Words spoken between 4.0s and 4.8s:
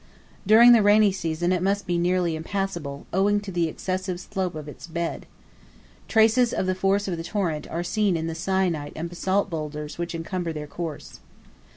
slope of